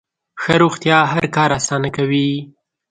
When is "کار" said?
1.35-1.49